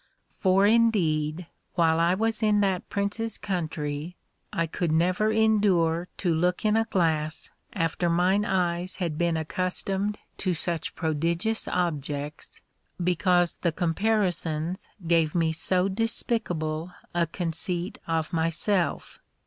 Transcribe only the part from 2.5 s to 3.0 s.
that